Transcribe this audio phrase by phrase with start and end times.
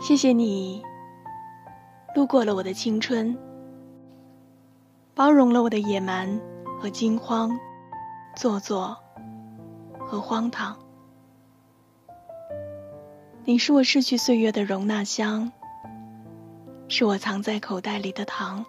[0.00, 0.82] 谢谢你
[2.16, 3.36] 路过了我的青春，
[5.14, 6.40] 包容了我的野蛮
[6.80, 7.50] 和惊慌、
[8.34, 8.96] 做作
[9.98, 10.74] 和荒唐。
[13.44, 15.52] 你是我逝去岁月的容纳箱，
[16.88, 18.64] 是我藏在口袋里的糖。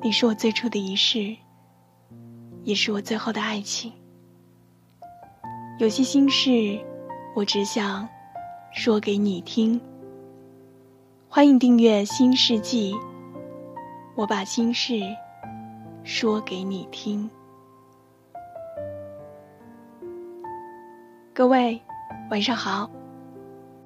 [0.00, 1.36] 你是我最初的仪式，
[2.62, 3.92] 也是我最后的爱情。
[5.78, 6.80] 有些心事，
[7.36, 8.08] 我只想
[8.72, 9.80] 说给你听。
[11.28, 12.94] 欢迎订阅《新世纪》，
[14.14, 15.00] 我把心事
[16.04, 17.28] 说给你听。
[21.34, 21.80] 各位，
[22.30, 22.88] 晚上好。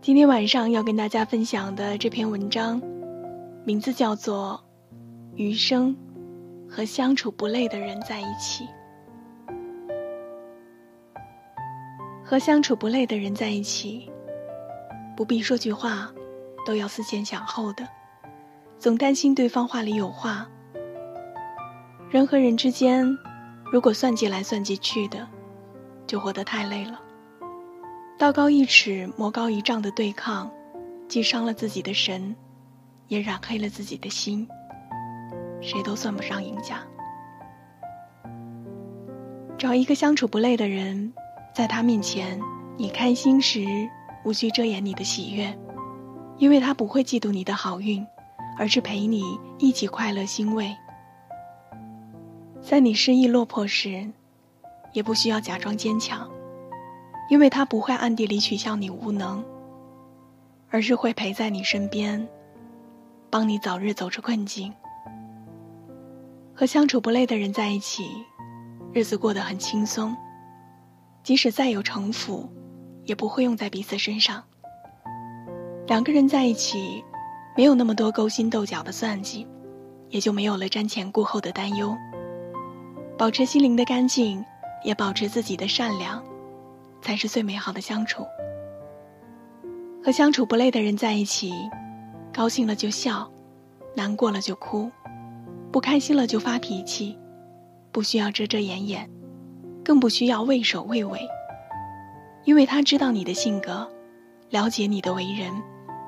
[0.03, 2.81] 今天晚上要跟大家分享的这篇文章，
[3.65, 4.63] 名字叫做
[5.35, 5.97] 《余生
[6.69, 8.65] 和相处不累的人在一起》。
[12.23, 14.11] 和相处不累的人在一起，
[15.17, 16.11] 不必说句话，
[16.67, 17.89] 都要思前想后的，
[18.79, 20.49] 总担心对方话里有话。
[22.11, 23.19] 人和人之间，
[23.73, 25.27] 如果算计来算计去的，
[26.07, 27.01] 就活得太累了。
[28.19, 30.51] 道高一尺，魔高一丈的对抗，
[31.09, 32.35] 既伤了自己的神，
[33.09, 34.47] 也染黑了自己的心，
[35.61, 36.81] 谁都算不上赢家。
[39.59, 41.13] 找一个相处不累的人。
[41.55, 42.41] 在他面前，
[42.77, 43.61] 你开心时
[44.25, 45.57] 无需遮掩你的喜悦，
[46.39, 48.05] 因为他不会嫉妒你的好运，
[48.59, 49.23] 而是陪你
[49.59, 50.75] 一起快乐欣慰。
[52.61, 54.11] 在你失意落魄时，
[54.93, 56.31] 也不需要假装坚强，
[57.29, 59.45] 因为他不会暗地里取笑你无能，
[60.71, 62.27] 而是会陪在你身边，
[63.29, 64.73] 帮你早日走出困境。
[66.55, 68.09] 和相处不累的人在一起，
[68.93, 70.17] 日子过得很轻松。
[71.23, 72.49] 即使再有城府，
[73.05, 74.43] 也不会用在彼此身上。
[75.87, 77.05] 两个人在一起，
[77.57, 79.47] 没有那么多勾心斗角的算计，
[80.09, 81.95] 也就没有了瞻前顾后的担忧。
[83.17, 84.45] 保持心灵的干净，
[84.85, 86.23] 也保持自己的善良，
[87.03, 88.25] 才是最美好的相处。
[90.03, 91.53] 和相处不累的人在一起，
[92.33, 93.31] 高兴了就笑，
[93.95, 94.91] 难过了就哭，
[95.71, 97.19] 不开心了就发脾气，
[97.93, 99.09] 不需要遮遮掩掩。
[99.85, 101.29] 更不需要畏首畏尾，
[102.45, 103.91] 因为他知道你的性格，
[104.51, 105.53] 了解你的为人，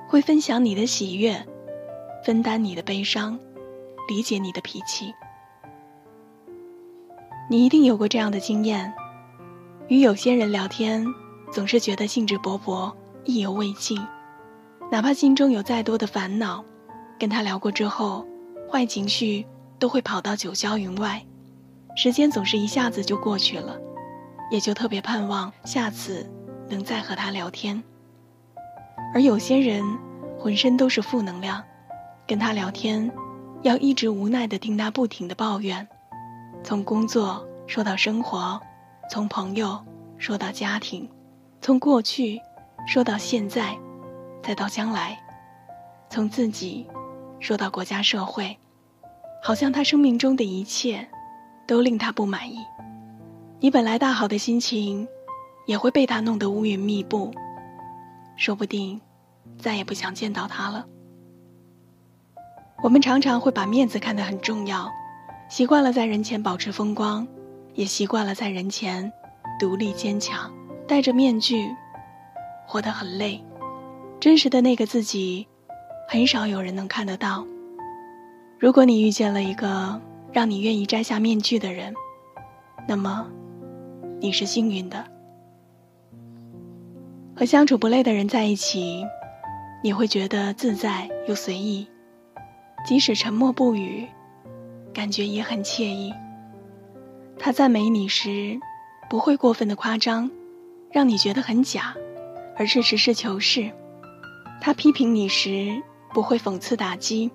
[0.08, 1.44] 会分享你的喜悦，
[2.24, 3.38] 分担你的悲伤，
[4.08, 5.12] 理解你的脾气。
[7.48, 8.92] 你一定有过这样的经验：
[9.88, 11.06] 与有些人聊天，
[11.50, 12.92] 总是觉得兴致勃勃，
[13.24, 13.98] 意犹未尽，
[14.90, 16.64] 哪怕心中有再多的烦恼，
[17.18, 18.26] 跟他聊过之后，
[18.70, 19.46] 坏情绪
[19.78, 21.24] 都会跑到九霄云外。
[21.96, 23.78] 时间总是一下子就过去了，
[24.50, 26.28] 也就特别盼望下次
[26.68, 27.82] 能再和他聊天。
[29.14, 29.84] 而有些人
[30.38, 31.62] 浑身都是负能量，
[32.26, 33.10] 跟他聊天，
[33.62, 35.86] 要一直无奈的听他不停的抱怨，
[36.62, 38.60] 从工作说到生活，
[39.10, 39.84] 从朋友
[40.18, 41.08] 说到家庭，
[41.60, 42.40] 从过去
[42.86, 43.76] 说到现在，
[44.42, 45.18] 再到将来，
[46.08, 46.86] 从自己
[47.40, 48.56] 说到国家社会，
[49.42, 51.08] 好像他生命中的一切。
[51.68, 52.58] 都令他不满意，
[53.66, 55.08] 你本来大好的心情，
[55.66, 57.32] 也会被他弄得乌云密布，
[58.36, 59.00] 说不定
[59.58, 60.86] 再也不想见到他了。
[62.80, 64.88] 我们常常会把面子看得很重要，
[65.48, 67.26] 习惯了在人前保持风光，
[67.74, 69.12] 也习惯了在人前
[69.58, 70.48] 独立坚强，
[70.86, 71.68] 戴着面具，
[72.68, 73.42] 活得很累。
[74.20, 75.44] 真实的那个自己，
[76.08, 77.44] 很少有人能看得到。
[78.60, 80.00] 如果你遇见了一个。
[80.32, 81.94] 让你愿意摘下面具的人，
[82.86, 83.26] 那么
[84.20, 85.04] 你是幸运的。
[87.34, 89.04] 和相处不累的人在一起，
[89.82, 91.86] 你会觉得自在又随意，
[92.86, 94.06] 即使沉默不语，
[94.94, 96.12] 感觉也很惬意。
[97.38, 98.58] 他赞美你时，
[99.10, 100.30] 不会过分的夸张，
[100.90, 101.94] 让你觉得很假，
[102.56, 103.70] 而是实事求是；
[104.60, 105.82] 他批评你时，
[106.14, 107.30] 不会讽刺打击，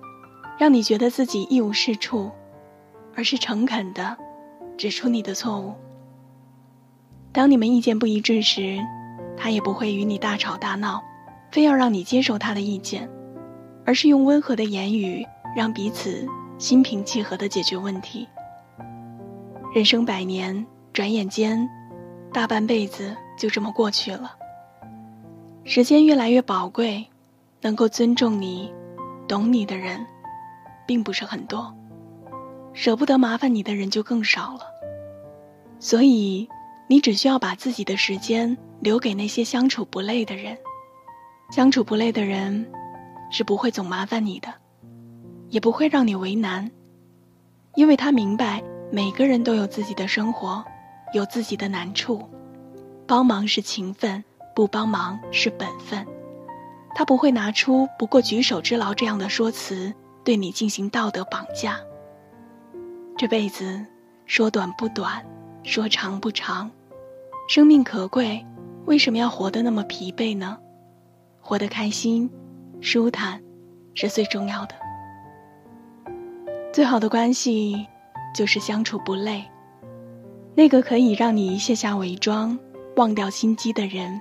[0.58, 2.30] 让你觉得自己一无是处。
[3.14, 4.16] 而是诚恳的
[4.78, 5.74] 指出你的错误。
[7.32, 8.78] 当你们意见不一致时，
[9.36, 11.02] 他也不会与你大吵大闹，
[11.50, 13.08] 非要让你接受他的意见，
[13.86, 15.26] 而是用温和的言语
[15.56, 16.26] 让彼此
[16.58, 18.28] 心平气和的解决问题。
[19.74, 21.66] 人生百年，转眼间，
[22.34, 24.36] 大半辈子就这么过去了。
[25.64, 27.06] 时间越来越宝贵，
[27.62, 28.70] 能够尊重你、
[29.26, 30.04] 懂你的人，
[30.86, 31.74] 并不是很多。
[32.74, 34.60] 舍不得麻烦你的人就更少了，
[35.78, 36.48] 所以，
[36.88, 40.56] 你只需要把自己的时间留给那些相处不累的人，
[41.50, 42.70] 相处不累的人，
[43.30, 44.52] 是不会总麻烦你的，
[45.48, 46.70] 也不会让你为难，
[47.74, 50.62] 因为他明白每个人都有自己的生活，
[51.14, 52.28] 有自己的难处，
[53.06, 54.22] 帮忙是情分，
[54.54, 56.06] 不帮忙是本分。
[56.94, 61.80] 他不会拿出“不过举手之劳”这样的说辞对你进行道德绑架。
[63.16, 63.86] 这辈子
[64.26, 65.24] 说短不短，
[65.64, 66.70] 说长不长，
[67.48, 68.44] 生命可贵，
[68.86, 70.58] 为什么要活得那么疲惫呢？
[71.40, 72.28] 活得开心、
[72.80, 73.42] 舒坦，
[73.94, 74.74] 是最重要的。
[76.72, 77.86] 最好的关系，
[78.34, 79.44] 就是相处不累。
[80.54, 82.58] 那个可以让你卸下伪装、
[82.96, 84.20] 忘掉心机的人，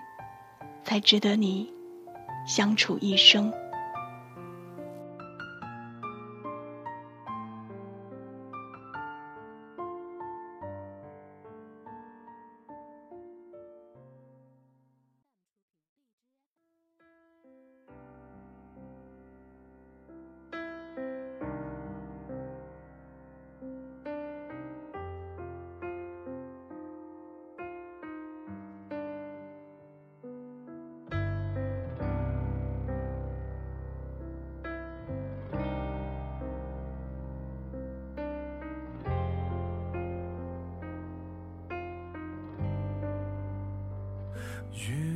[0.84, 1.74] 才值得你
[2.46, 3.52] 相处一生。
[44.74, 45.11] 雨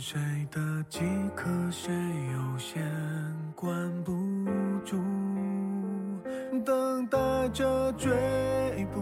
[0.00, 0.16] 谁
[0.52, 1.00] 的饥
[1.34, 1.92] 渴谁
[2.32, 2.80] 又先
[3.56, 3.74] 关
[4.04, 4.12] 不
[4.84, 4.96] 住。
[6.64, 7.18] 等待
[7.48, 8.12] 着追
[8.94, 9.00] 捕，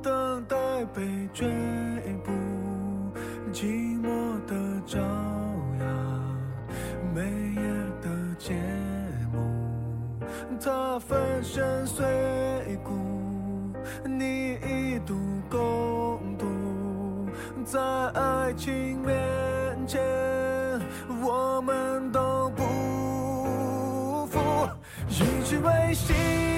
[0.00, 0.56] 等待
[0.94, 1.02] 被
[1.34, 1.48] 追
[2.22, 2.30] 捕，
[3.52, 4.54] 寂寞的
[4.86, 5.00] 朝
[5.80, 6.36] 阳，
[7.12, 7.22] 每
[7.60, 7.62] 夜
[8.00, 8.54] 的节
[9.32, 9.40] 目，
[10.60, 12.06] 他粉身碎
[12.84, 12.92] 骨，
[14.04, 15.16] 你一度
[15.50, 16.46] 共度，
[17.64, 17.80] 在
[18.12, 19.18] 爱情面
[21.22, 24.38] 我们都不负，
[25.08, 26.51] 一直为心。